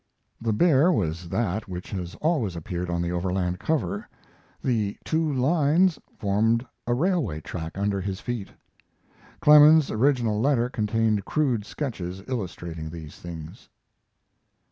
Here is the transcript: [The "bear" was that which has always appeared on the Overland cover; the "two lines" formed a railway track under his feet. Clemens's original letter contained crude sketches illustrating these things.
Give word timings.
[The 0.41 0.51
"bear" 0.51 0.91
was 0.91 1.29
that 1.29 1.67
which 1.67 1.91
has 1.91 2.15
always 2.15 2.55
appeared 2.55 2.89
on 2.89 3.03
the 3.03 3.11
Overland 3.11 3.59
cover; 3.59 4.09
the 4.63 4.97
"two 5.05 5.31
lines" 5.31 5.99
formed 6.17 6.65
a 6.87 6.93
railway 6.95 7.39
track 7.39 7.77
under 7.77 8.01
his 8.01 8.19
feet. 8.19 8.47
Clemens's 9.41 9.91
original 9.91 10.39
letter 10.41 10.69
contained 10.69 11.25
crude 11.25 11.67
sketches 11.67 12.23
illustrating 12.27 12.89
these 12.89 13.17
things. 13.19 13.69